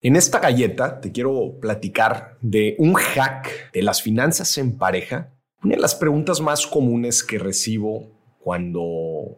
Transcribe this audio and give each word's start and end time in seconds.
En 0.00 0.14
esta 0.14 0.38
galleta 0.38 1.00
te 1.00 1.10
quiero 1.10 1.58
platicar 1.60 2.36
de 2.40 2.76
un 2.78 2.94
hack 2.94 3.72
de 3.72 3.82
las 3.82 4.00
finanzas 4.00 4.56
en 4.56 4.78
pareja. 4.78 5.32
Una 5.64 5.74
de 5.74 5.82
las 5.82 5.96
preguntas 5.96 6.40
más 6.40 6.68
comunes 6.68 7.24
que 7.24 7.40
recibo 7.40 8.08
cuando, 8.38 9.36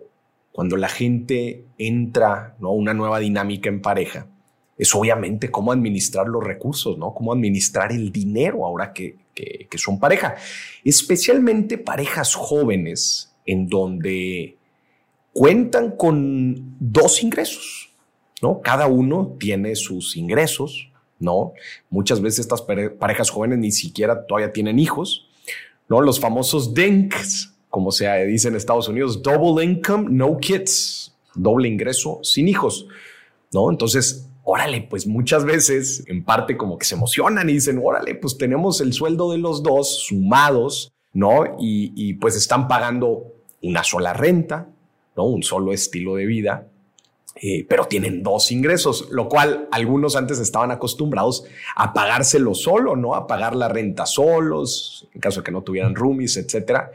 cuando 0.53 0.77
la 0.77 0.91
gente 0.91 1.65
entra 1.79 2.57
a 2.61 2.69
una 2.69 2.93
nueva 2.93 3.21
dinámica 3.21 3.71
en 3.71 3.81
pareja 3.81 4.27
es 4.77 4.95
obviamente 4.95 5.51
cómo 5.51 5.73
administrar 5.73 6.27
los 6.27 6.45
recursos, 6.45 6.97
¿no? 6.99 7.15
Cómo 7.15 7.33
administrar 7.33 7.93
el 7.93 8.13
dinero 8.13 8.67
ahora 8.67 8.93
que, 8.93 9.17
que, 9.35 9.67
que 9.71 9.79
son 9.79 9.99
pareja. 9.99 10.37
Especialmente 10.85 11.79
parejas 11.79 12.35
jóvenes 12.35 13.35
en 13.47 13.67
donde 13.67 14.57
cuentan 15.33 15.97
con 15.97 16.77
dos 16.81 17.23
ingresos 17.23 17.90
¿no? 18.43 18.61
Cada 18.63 18.87
uno 18.87 19.37
tiene 19.39 19.77
sus 19.77 20.17
ingresos, 20.17 20.91
¿no? 21.19 21.53
Muchas 21.91 22.21
veces 22.21 22.41
estas 22.41 22.63
parejas 22.63 23.31
jóvenes 23.31 23.59
ni 23.59 23.71
siquiera 23.71 24.27
todavía 24.27 24.53
tienen 24.53 24.79
hijos, 24.79 25.27
¿no? 25.89 26.01
Los 26.01 26.21
famosos 26.21 26.75
DINKs, 26.75 27.55
como 27.69 27.93
se 27.93 28.09
dice 28.27 28.49
en 28.49 28.57
Estados 28.57 28.89
Unidos, 28.89 29.23
double 29.23 29.65
income, 29.65 30.09
no 30.11 30.39
kids, 30.39 31.15
doble 31.35 31.69
ingreso 31.69 32.21
sin 32.23 32.49
hijos, 32.49 32.87
¿no? 33.53 33.71
Entonces, 33.71 34.27
órale, 34.43 34.87
pues 34.89 35.07
muchas 35.07 35.45
veces 35.45 36.05
en 36.07 36.25
parte 36.25 36.57
como 36.57 36.79
que 36.79 36.87
se 36.87 36.95
emocionan 36.95 37.49
y 37.51 37.55
dicen, 37.55 37.81
órale, 37.83 38.15
pues 38.15 38.39
tenemos 38.39 38.81
el 38.81 38.93
sueldo 38.93 39.31
de 39.31 39.39
los 39.39 39.63
dos 39.63 40.01
sumados, 40.01 40.93
¿no? 41.13 41.57
Y, 41.61 41.93
y 41.95 42.15
pues 42.15 42.37
están 42.37 42.67
pagando 42.67 43.35
una 43.63 43.85
sola 43.85 44.15
renta, 44.15 44.69
¿no? 45.17 45.25
Un 45.25 45.43
solo 45.43 45.73
estilo 45.73 46.17
de 46.17 46.27
vida 46.27 46.71
eh, 47.37 47.65
pero 47.69 47.85
tienen 47.85 48.23
dos 48.23 48.51
ingresos, 48.51 49.09
lo 49.11 49.29
cual 49.29 49.69
algunos 49.71 50.17
antes 50.17 50.39
estaban 50.41 50.71
acostumbrados 50.71 51.45
a 51.77 51.93
pagárselo 51.93 52.55
solo, 52.55 52.97
¿no? 52.97 53.15
A 53.15 53.27
pagar 53.27 53.55
la 53.55 53.69
renta 53.69 54.05
solos, 54.05 55.09
en 55.15 55.21
caso 55.21 55.41
de 55.41 55.45
que 55.45 55.53
no 55.53 55.63
tuvieran 55.63 55.95
roomies, 55.95 56.37
etcétera. 56.37 56.91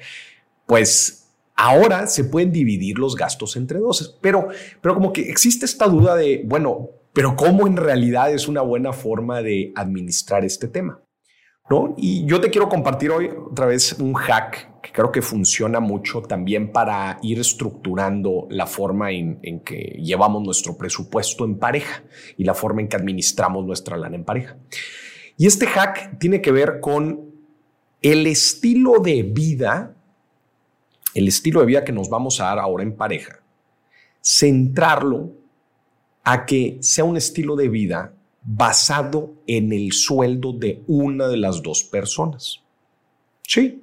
Pues 0.65 1.29
ahora 1.55 2.07
se 2.07 2.25
pueden 2.25 2.51
dividir 2.51 2.99
los 2.99 3.15
gastos 3.15 3.55
entre 3.55 3.79
dos, 3.79 4.17
pero, 4.21 4.49
pero 4.81 4.93
como 4.93 5.13
que 5.13 5.29
existe 5.29 5.65
esta 5.65 5.87
duda 5.87 6.15
de, 6.15 6.43
bueno, 6.45 6.89
pero 7.13 7.35
¿cómo 7.37 7.65
en 7.65 7.77
realidad 7.77 8.31
es 8.31 8.49
una 8.49 8.61
buena 8.61 8.91
forma 8.91 9.41
de 9.41 9.71
administrar 9.75 10.43
este 10.43 10.67
tema? 10.67 10.99
¿No? 11.69 11.95
Y 11.97 12.25
yo 12.27 12.41
te 12.41 12.51
quiero 12.51 12.69
compartir 12.69 13.09
hoy 13.09 13.31
otra 13.49 13.65
vez 13.65 13.93
un 13.93 14.13
hack 14.13 14.74
que 14.85 14.91
creo 14.91 15.11
que 15.11 15.23
funciona 15.23 15.79
mucho 15.79 16.21
también 16.21 16.71
para 16.71 17.17
ir 17.23 17.39
estructurando 17.39 18.45
la 18.51 18.67
forma 18.67 19.11
en, 19.11 19.39
que 19.61 19.99
llevamos 19.99 20.43
nuestro 20.43 20.77
presupuesto 20.77 21.43
en 21.43 21.57
pareja 21.57 22.03
y 22.37 22.43
la 22.43 22.53
forma 22.53 22.81
en 22.81 22.87
que 22.87 22.95
administramos 22.95 23.65
nuestra 23.65 23.97
lana 23.97 24.15
en 24.15 24.23
pareja. 24.23 24.57
Y 25.37 25.47
este 25.47 25.65
hack 25.65 26.19
tiene 26.19 26.39
que 26.39 26.51
ver 26.51 26.79
con 26.81 27.31
el 28.03 28.27
estilo 28.27 28.99
de 28.99 29.23
vida, 29.23 29.95
el 31.15 31.27
estilo 31.29 31.61
de 31.61 31.65
vida 31.65 31.83
que 31.83 31.91
nos 31.91 32.07
vamos 32.07 32.39
a 32.39 32.45
dar 32.45 32.59
ahora 32.59 32.83
en 32.83 32.95
pareja, 32.95 33.41
centrarlo 34.21 35.31
a 36.23 36.45
que 36.45 36.77
sea 36.81 37.05
un 37.05 37.17
estilo 37.17 37.55
de 37.55 37.69
vida 37.69 38.13
basado 38.43 39.33
en 39.47 39.73
el 39.73 39.93
sueldo 39.93 40.53
de 40.53 40.83
una 40.85 41.27
de 41.27 41.37
las 41.37 41.63
dos 41.63 41.83
personas. 41.83 42.61
Sí, 43.41 43.81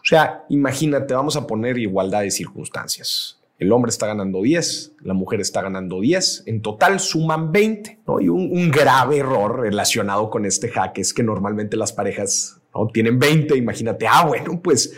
o 0.00 0.04
sea, 0.04 0.44
imagínate, 0.48 1.14
vamos 1.14 1.36
a 1.36 1.46
poner 1.46 1.78
igualdad 1.78 2.22
de 2.22 2.30
circunstancias. 2.30 3.40
El 3.58 3.72
hombre 3.72 3.90
está 3.90 4.06
ganando 4.06 4.40
10, 4.40 4.94
la 5.02 5.12
mujer 5.12 5.40
está 5.40 5.60
ganando 5.60 6.00
10, 6.00 6.44
en 6.46 6.62
total 6.62 6.98
suman 6.98 7.52
20. 7.52 8.00
¿no? 8.06 8.18
Y 8.18 8.30
un, 8.30 8.70
grave 8.70 9.18
error 9.18 9.60
relacionado 9.60 10.30
con 10.30 10.46
este 10.46 10.70
hack 10.70 10.96
es 10.98 11.12
que 11.12 11.22
normalmente 11.22 11.76
las 11.76 11.92
parejas 11.92 12.58
tienen 12.94 13.18
20, 13.18 13.56
imagínate, 13.58 14.06
ah, 14.06 14.24
bueno, 14.26 14.62
pues, 14.62 14.94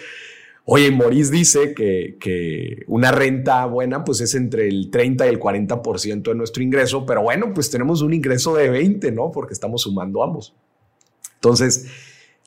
oye, 0.65 0.93
Maurice 0.93 1.33
dice 1.33 1.75
que, 1.75 2.17
que 2.21 2.85
una 2.87 3.11
renta 3.11 3.67
buena 3.67 4.05
pues 4.05 4.21
es 4.21 4.37
entre 4.37 4.69
el 4.69 4.91
30 4.93 5.27
y 5.27 5.29
el 5.31 5.41
40% 5.41 6.23
de 6.23 6.35
nuestro 6.37 6.63
ingreso, 6.63 7.05
pero 7.05 7.23
bueno, 7.23 7.53
pues 7.53 7.69
tenemos 7.69 8.01
un 8.03 8.15
ingreso 8.15 8.55
de 8.55 8.71
20, 8.71 9.11
¿no? 9.11 9.33
Porque 9.33 9.55
estamos 9.55 9.83
sumando 9.83 10.23
ambos. 10.23 10.55
Entonces, 11.35 11.89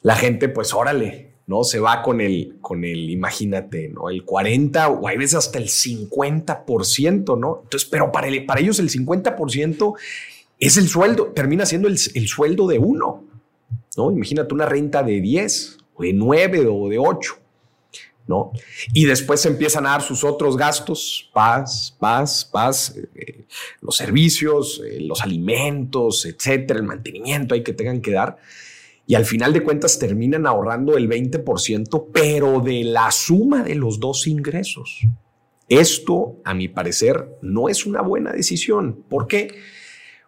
la 0.01 0.15
gente, 0.15 0.47
pues 0.47 0.73
órale, 0.73 1.34
¿no? 1.47 1.63
Se 1.63 1.79
va 1.79 2.01
con 2.01 2.21
el, 2.21 2.57
con 2.61 2.83
el, 2.83 3.09
imagínate, 3.09 3.89
¿no? 3.89 4.09
El 4.09 4.23
40 4.23 4.89
o 4.89 5.07
hay 5.07 5.17
veces 5.17 5.35
hasta 5.35 5.59
el 5.59 5.67
50%, 5.67 7.39
¿no? 7.39 7.61
Entonces, 7.63 7.87
pero 7.89 8.11
para, 8.11 8.27
para 8.45 8.61
ellos 8.61 8.79
el 8.79 8.89
50% 8.89 9.93
es 10.59 10.77
el 10.77 10.87
sueldo, 10.87 11.27
termina 11.27 11.65
siendo 11.65 11.87
el, 11.87 11.97
sueldo 11.97 12.67
de 12.67 12.79
uno, 12.79 13.25
¿no? 13.97 14.11
Imagínate 14.11 14.53
una 14.53 14.65
renta 14.65 15.03
de 15.03 15.21
10 15.21 15.77
o 15.95 16.03
de 16.03 16.13
9 16.13 16.67
o 16.67 16.89
de 16.89 16.97
8. 16.97 17.39
¿no? 18.27 18.53
Y 18.91 19.05
después 19.05 19.41
se 19.41 19.49
empiezan 19.49 19.85
a 19.85 19.91
dar 19.91 20.01
sus 20.01 20.23
otros 20.23 20.57
gastos, 20.57 21.29
paz, 21.31 21.95
paz, 21.99 22.43
paz, 22.43 22.97
eh, 23.13 23.45
los 23.81 23.95
servicios, 23.97 24.81
eh, 24.83 24.99
los 25.01 25.21
alimentos, 25.21 26.25
etcétera, 26.25 26.79
el 26.79 26.87
mantenimiento 26.87 27.53
hay 27.53 27.61
que 27.61 27.73
tengan 27.73 28.01
que 28.01 28.13
dar 28.13 28.37
y 29.07 29.15
al 29.15 29.25
final 29.25 29.53
de 29.53 29.63
cuentas 29.63 29.99
terminan 29.99 30.47
ahorrando 30.47 30.97
el 30.97 31.07
20%, 31.09 32.07
pero 32.11 32.59
de 32.59 32.83
la 32.83 33.11
suma 33.11 33.63
de 33.63 33.75
los 33.75 33.99
dos 33.99 34.27
ingresos. 34.27 35.07
Esto, 35.67 36.37
a 36.43 36.53
mi 36.53 36.67
parecer, 36.67 37.37
no 37.41 37.69
es 37.69 37.85
una 37.85 38.01
buena 38.01 38.31
decisión. 38.31 39.03
¿Por 39.07 39.27
qué? 39.27 39.49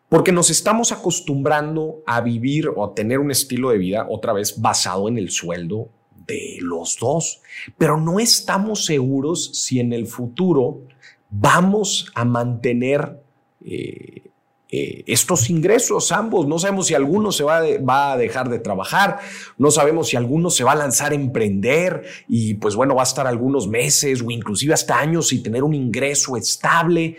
Porque 0.09 0.31
nos 0.31 0.49
estamos 0.49 0.91
acostumbrando 0.91 2.01
a 2.05 2.21
vivir 2.21 2.69
o 2.69 2.83
a 2.85 2.93
tener 2.93 3.19
un 3.19 3.31
estilo 3.31 3.71
de 3.71 3.77
vida 3.77 4.07
otra 4.09 4.33
vez 4.33 4.59
basado 4.61 5.07
en 5.07 5.17
el 5.17 5.29
sueldo 5.29 5.89
de 6.27 6.57
los 6.61 6.97
dos, 6.99 7.41
pero 7.77 7.97
no 7.97 8.19
estamos 8.19 8.85
seguros 8.85 9.51
si 9.53 9.79
en 9.79 9.93
el 9.93 10.07
futuro 10.07 10.81
vamos 11.29 12.11
a 12.15 12.25
mantener 12.25 13.21
eh, 13.63 14.29
eh, 14.69 15.05
estos 15.07 15.49
ingresos 15.49 16.11
ambos. 16.11 16.45
No 16.45 16.59
sabemos 16.59 16.87
si 16.87 16.93
alguno 16.93 17.31
se 17.31 17.43
va, 17.43 17.61
va, 17.77 18.13
a 18.13 18.17
dejar 18.17 18.49
de 18.49 18.59
trabajar, 18.59 19.19
no 19.57 19.71
sabemos 19.71 20.09
si 20.09 20.17
alguno 20.17 20.49
se 20.49 20.65
va 20.65 20.73
a 20.73 20.75
lanzar 20.75 21.13
a 21.13 21.15
emprender 21.15 22.03
y 22.27 22.55
pues 22.55 22.75
bueno, 22.75 22.93
va 22.93 23.03
a 23.03 23.05
estar 23.05 23.27
algunos 23.27 23.67
meses 23.67 24.21
o 24.21 24.29
inclusive 24.29 24.73
hasta 24.73 24.99
años 24.99 25.29
sin 25.29 25.41
tener 25.41 25.63
un 25.63 25.73
ingreso 25.73 26.35
estable, 26.35 27.15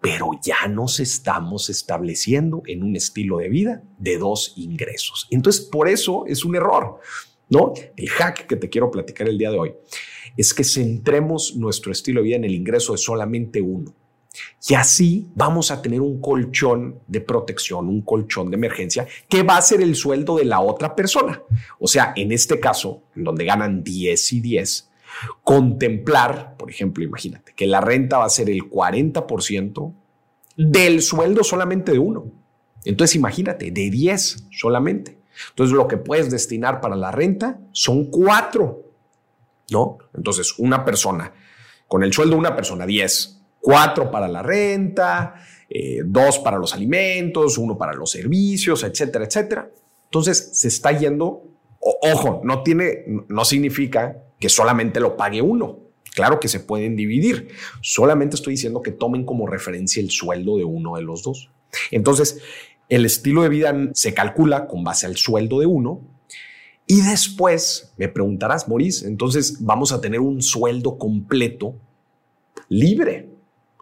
pero 0.00 0.30
ya 0.40 0.68
nos 0.68 1.00
estamos 1.00 1.70
estableciendo 1.70 2.62
en 2.66 2.84
un 2.84 2.94
estilo 2.94 3.38
de 3.38 3.48
vida 3.48 3.82
de 3.98 4.18
dos 4.18 4.52
ingresos. 4.56 5.26
Entonces, 5.30 5.62
por 5.62 5.88
eso 5.88 6.24
es 6.26 6.44
un 6.44 6.54
error, 6.54 7.00
¿no? 7.48 7.72
El 7.96 8.08
hack 8.10 8.46
que 8.46 8.54
te 8.54 8.68
quiero 8.68 8.92
platicar 8.92 9.28
el 9.28 9.38
día 9.38 9.50
de 9.50 9.58
hoy 9.58 9.74
es 10.36 10.54
que 10.54 10.62
centremos 10.62 11.56
nuestro 11.56 11.90
estilo 11.90 12.20
de 12.20 12.26
vida 12.26 12.36
en 12.36 12.44
el 12.44 12.54
ingreso 12.54 12.92
de 12.92 12.98
solamente 12.98 13.60
uno 13.60 13.92
y 14.68 14.74
así 14.74 15.30
vamos 15.34 15.70
a 15.70 15.80
tener 15.80 16.00
un 16.00 16.20
colchón 16.20 17.00
de 17.06 17.20
protección, 17.20 17.88
un 17.88 18.02
colchón 18.02 18.50
de 18.50 18.56
emergencia 18.56 19.06
que 19.28 19.42
va 19.42 19.56
a 19.56 19.62
ser 19.62 19.80
el 19.80 19.94
sueldo 19.94 20.36
de 20.36 20.44
la 20.44 20.60
otra 20.60 20.94
persona. 20.94 21.42
O 21.78 21.86
sea, 21.86 22.12
en 22.16 22.32
este 22.32 22.60
caso, 22.60 23.04
donde 23.14 23.44
ganan 23.44 23.82
10 23.82 24.32
y 24.32 24.40
10, 24.40 24.90
contemplar, 25.42 26.56
por 26.56 26.70
ejemplo, 26.70 27.04
imagínate 27.04 27.52
que 27.54 27.66
la 27.66 27.80
renta 27.80 28.18
va 28.18 28.26
a 28.26 28.30
ser 28.30 28.50
el 28.50 28.70
40% 28.70 29.94
del 30.56 31.02
sueldo 31.02 31.44
solamente 31.44 31.92
de 31.92 31.98
uno. 31.98 32.32
Entonces, 32.84 33.16
imagínate, 33.16 33.70
de 33.70 33.90
10 33.90 34.48
solamente. 34.50 35.18
Entonces, 35.50 35.76
lo 35.76 35.86
que 35.88 35.96
puedes 35.96 36.30
destinar 36.30 36.80
para 36.80 36.96
la 36.96 37.10
renta 37.10 37.60
son 37.72 38.06
cuatro, 38.06 38.92
¿no? 39.70 39.98
Entonces, 40.14 40.54
una 40.58 40.84
persona, 40.84 41.32
con 41.88 42.02
el 42.02 42.12
sueldo 42.12 42.34
de 42.34 42.40
una 42.40 42.56
persona, 42.56 42.86
10, 42.86 43.35
cuatro 43.66 44.12
para 44.12 44.28
la 44.28 44.44
renta, 44.44 45.34
eh, 45.68 46.02
dos 46.04 46.38
para 46.38 46.56
los 46.56 46.72
alimentos, 46.72 47.58
uno 47.58 47.76
para 47.76 47.94
los 47.94 48.12
servicios, 48.12 48.84
etcétera, 48.84 49.24
etcétera. 49.24 49.68
Entonces 50.04 50.50
se 50.52 50.68
está 50.68 50.92
yendo, 50.92 51.42
ojo, 51.80 52.42
no 52.44 52.62
tiene, 52.62 53.02
no 53.26 53.44
significa 53.44 54.22
que 54.38 54.48
solamente 54.48 55.00
lo 55.00 55.16
pague 55.16 55.42
uno. 55.42 55.80
Claro 56.14 56.38
que 56.38 56.46
se 56.46 56.60
pueden 56.60 56.94
dividir. 56.94 57.48
Solamente 57.82 58.36
estoy 58.36 58.52
diciendo 58.52 58.82
que 58.82 58.92
tomen 58.92 59.24
como 59.24 59.48
referencia 59.48 60.00
el 60.00 60.12
sueldo 60.12 60.58
de 60.58 60.64
uno 60.64 60.94
de 60.94 61.02
los 61.02 61.24
dos. 61.24 61.50
Entonces, 61.90 62.40
el 62.88 63.04
estilo 63.04 63.42
de 63.42 63.48
vida 63.48 63.74
se 63.94 64.14
calcula 64.14 64.68
con 64.68 64.84
base 64.84 65.06
al 65.06 65.16
sueldo 65.16 65.58
de 65.58 65.66
uno. 65.66 66.02
Y 66.86 67.00
después 67.00 67.92
me 67.96 68.06
preguntarás, 68.06 68.68
Maurice, 68.68 69.08
entonces 69.08 69.56
vamos 69.64 69.90
a 69.90 70.00
tener 70.00 70.20
un 70.20 70.40
sueldo 70.40 70.98
completo 70.98 71.74
libre. 72.68 73.35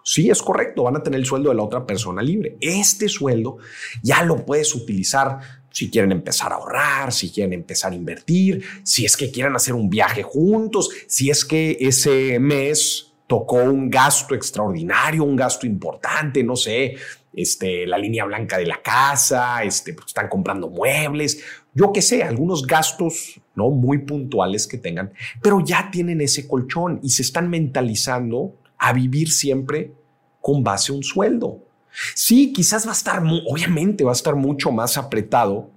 Sí, 0.06 0.28
es 0.28 0.42
correcto, 0.42 0.82
van 0.82 0.96
a 0.96 1.02
tener 1.02 1.18
el 1.18 1.24
sueldo 1.24 1.48
de 1.48 1.56
la 1.56 1.62
otra 1.62 1.86
persona 1.86 2.20
libre. 2.20 2.58
Este 2.60 3.08
sueldo 3.08 3.56
ya 4.02 4.22
lo 4.22 4.44
puedes 4.44 4.74
utilizar 4.74 5.38
si 5.70 5.90
quieren 5.90 6.12
empezar 6.12 6.52
a 6.52 6.56
ahorrar, 6.56 7.10
si 7.10 7.30
quieren 7.30 7.54
empezar 7.54 7.90
a 7.90 7.96
invertir, 7.96 8.62
si 8.82 9.06
es 9.06 9.16
que 9.16 9.30
quieren 9.30 9.56
hacer 9.56 9.72
un 9.72 9.88
viaje 9.88 10.22
juntos, 10.22 10.90
si 11.08 11.30
es 11.30 11.42
que 11.46 11.78
ese 11.80 12.38
mes 12.38 13.14
tocó 13.26 13.56
un 13.56 13.88
gasto 13.88 14.34
extraordinario, 14.34 15.24
un 15.24 15.36
gasto 15.36 15.66
importante, 15.66 16.44
no 16.44 16.54
sé, 16.54 16.96
este, 17.32 17.86
la 17.86 17.96
línea 17.96 18.26
blanca 18.26 18.58
de 18.58 18.66
la 18.66 18.82
casa, 18.82 19.64
este, 19.64 19.96
están 20.06 20.28
comprando 20.28 20.68
muebles, 20.68 21.42
yo 21.72 21.94
qué 21.94 22.02
sé, 22.02 22.22
algunos 22.22 22.66
gastos 22.66 23.40
no 23.54 23.70
muy 23.70 23.98
puntuales 23.98 24.66
que 24.66 24.76
tengan, 24.76 25.14
pero 25.40 25.64
ya 25.64 25.90
tienen 25.90 26.20
ese 26.20 26.46
colchón 26.46 27.00
y 27.02 27.08
se 27.08 27.22
están 27.22 27.48
mentalizando 27.48 28.54
a 28.88 28.92
vivir 28.92 29.30
siempre 29.30 29.92
con 30.40 30.62
base 30.62 30.92
a 30.92 30.94
un 30.94 31.02
sueldo. 31.02 31.58
Sí, 32.14 32.52
quizás 32.52 32.86
va 32.86 32.90
a 32.90 32.94
estar, 32.94 33.22
obviamente 33.48 34.04
va 34.04 34.10
a 34.10 34.14
estar 34.14 34.34
mucho 34.34 34.70
más 34.70 34.98
apretado 34.98 35.70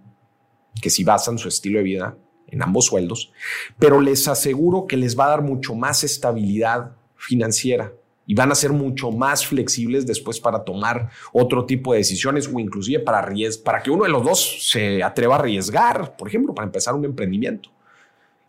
que 0.81 0.89
si 0.89 1.04
basan 1.04 1.38
su 1.38 1.48
estilo 1.48 1.77
de 1.77 1.83
vida 1.83 2.18
en 2.48 2.62
ambos 2.62 2.86
sueldos, 2.86 3.31
pero 3.77 4.01
les 4.01 4.27
aseguro 4.27 4.88
que 4.88 4.98
les 4.98 5.18
va 5.18 5.25
a 5.25 5.30
dar 5.30 5.42
mucho 5.42 5.75
más 5.75 6.04
estabilidad 6.04 6.95
financiera 7.15 7.94
y 8.25 8.36
van 8.36 8.51
a 8.51 8.56
ser 8.56 8.74
mucho 8.74 9.12
más 9.12 9.45
flexibles 9.45 10.06
después 10.06 10.39
para 10.39 10.63
tomar 10.63 11.09
otro 11.31 11.65
tipo 11.65 11.94
de 11.94 12.00
decisiones 12.00 12.50
o 12.54 12.59
inclusive 12.59 13.00
para, 13.00 13.30
para 13.63 13.81
que 13.81 13.89
uno 13.89 14.04
de 14.04 14.09
los 14.09 14.24
dos 14.24 14.69
se 14.69 15.01
atreva 15.01 15.36
a 15.36 15.39
arriesgar, 15.39 16.18
por 16.18 16.27
ejemplo, 16.27 16.54
para 16.54 16.65
empezar 16.65 16.94
un 16.94 17.06
emprendimiento. 17.06 17.69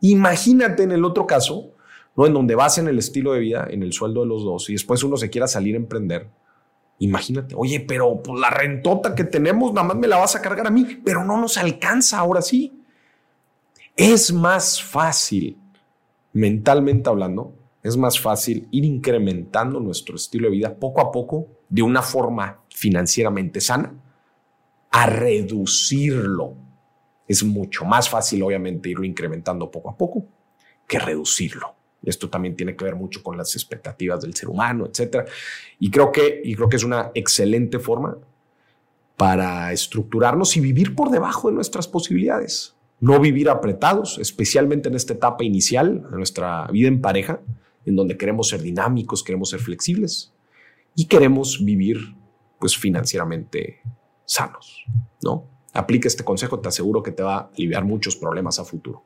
Imagínate 0.01 0.83
en 0.83 0.93
el 0.93 1.05
otro 1.05 1.27
caso, 1.27 1.71
¿no? 2.19 2.27
en 2.27 2.35
donde 2.35 2.57
basen 2.57 2.89
el 2.89 2.99
estilo 2.99 3.33
de 3.33 3.39
vida 3.39 3.69
en 3.71 3.85
el 3.85 3.93
sueldo 3.93 4.23
de 4.23 4.27
los 4.27 4.43
dos 4.43 4.69
y 4.69 4.73
después 4.73 5.03
uno 5.05 5.17
se 5.17 5.31
quiera 5.31 5.47
salir 5.47 5.77
a 5.77 5.79
emprender. 5.79 6.29
Imagínate, 6.99 7.55
oye, 7.57 7.79
pero 7.79 8.21
pues, 8.21 8.41
la 8.41 8.51
rentota 8.51 9.15
que 9.15 9.23
tenemos 9.23 9.73
nada 9.73 9.87
más 9.87 9.97
me 9.97 10.09
la 10.09 10.17
vas 10.17 10.35
a 10.35 10.43
cargar 10.43 10.67
a 10.67 10.71
mí, 10.71 11.01
pero 11.05 11.25
no 11.25 11.41
nos 11.41 11.57
alcanza 11.57 12.19
ahora 12.19 12.43
sí. 12.43 12.83
Es 13.95 14.33
más 14.33 14.83
fácil, 14.83 15.57
mentalmente 16.33 17.09
hablando, 17.09 17.55
es 17.85 17.97
más 17.97 18.19
fácil 18.19 18.67
ir 18.73 18.85
incrementando 18.85 19.79
nuestro 19.79 20.17
estilo 20.17 20.49
de 20.49 20.57
vida 20.57 20.75
poco 20.75 21.01
a 21.01 21.13
poco 21.13 21.47
de 21.69 21.83
una 21.83 22.03
forma 22.03 22.63
financieramente 22.69 23.61
sana 23.61 23.95
a 24.91 25.07
reducirlo. 25.07 26.57
Es 27.29 27.45
mucho 27.45 27.85
más 27.85 28.09
fácil, 28.09 28.43
obviamente, 28.43 28.89
irlo 28.89 29.05
incrementando 29.05 29.71
poco 29.71 29.91
a 29.91 29.97
poco 29.97 30.27
que 30.89 30.99
reducirlo. 30.99 31.78
Esto 32.03 32.29
también 32.29 32.57
tiene 32.57 32.77
que 32.77 32.85
ver 32.85 32.95
mucho 32.95 33.23
con 33.23 33.37
las 33.37 33.55
expectativas 33.55 34.21
del 34.21 34.35
ser 34.35 34.49
humano, 34.49 34.87
etcétera. 34.87 35.27
Y 35.79 35.91
creo 35.91 36.13
que, 36.13 36.41
y 36.45 36.55
creo 36.55 36.69
que 36.69 36.77
es 36.77 36.85
una 36.85 37.11
excelente 37.15 37.79
forma 37.79 38.17
para 39.17 39.73
estructurarnos 39.73 40.57
y 40.57 40.61
vivir 40.61 40.95
por 40.95 41.11
debajo 41.11 41.49
de 41.49 41.55
nuestras 41.55 41.89
posibilidades. 41.89 42.77
No 43.01 43.19
vivir 43.21 43.51
apretados, 43.51 44.19
especialmente 44.19 44.89
en 44.89 44.95
esta 44.95 45.13
etapa 45.13 45.45
inicial 45.45 46.07
de 46.11 46.17
nuestra 46.17 46.67
vida 46.69 46.89
en 46.89 47.01
pareja, 47.01 47.41
en 47.85 47.97
donde 47.97 48.17
queremos 48.17 48.49
ser 48.49 48.63
dinámicos, 48.63 49.25
queremos 49.25 49.51
ser 49.51 49.61
flexibles 49.61 50.33
y 50.95 51.07
queremos 51.07 51.65
vivir 51.65 51.99
pues 52.59 52.77
financieramente 52.77 53.81
sanos, 54.25 54.85
¿no? 55.23 55.47
Aplica 55.73 56.09
este 56.09 56.25
consejo, 56.25 56.61
te 56.61 56.69
aseguro 56.69 57.03
que 57.03 57.13
te 57.13 57.23
va 57.23 57.37
a 57.37 57.51
aliviar 57.55 57.85
muchos 57.85 58.17
problemas 58.17 58.59
a 58.59 58.65
futuro. 58.65 59.05